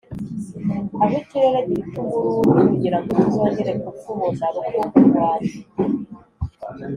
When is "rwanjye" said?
5.07-5.55